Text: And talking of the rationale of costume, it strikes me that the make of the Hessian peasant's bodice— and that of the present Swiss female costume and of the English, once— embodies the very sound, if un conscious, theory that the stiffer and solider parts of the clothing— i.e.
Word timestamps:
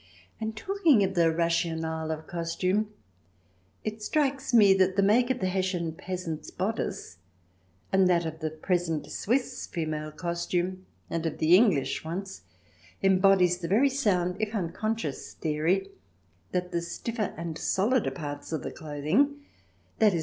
And 0.39 0.57
talking 0.57 1.03
of 1.03 1.13
the 1.13 1.31
rationale 1.31 2.09
of 2.09 2.25
costume, 2.25 2.89
it 3.83 4.01
strikes 4.01 4.51
me 4.51 4.73
that 4.73 4.95
the 4.95 5.03
make 5.03 5.29
of 5.29 5.41
the 5.41 5.45
Hessian 5.45 5.91
peasant's 5.93 6.49
bodice— 6.49 7.17
and 7.93 8.07
that 8.09 8.25
of 8.25 8.39
the 8.39 8.49
present 8.49 9.11
Swiss 9.11 9.67
female 9.67 10.09
costume 10.11 10.87
and 11.07 11.27
of 11.27 11.37
the 11.37 11.55
English, 11.55 12.03
once— 12.03 12.41
embodies 13.03 13.59
the 13.59 13.67
very 13.67 13.89
sound, 13.89 14.37
if 14.41 14.55
un 14.55 14.71
conscious, 14.71 15.33
theory 15.35 15.89
that 16.51 16.71
the 16.71 16.81
stiffer 16.81 17.35
and 17.37 17.59
solider 17.59 18.09
parts 18.09 18.51
of 18.51 18.63
the 18.63 18.71
clothing— 18.71 19.39
i.e. 20.01 20.19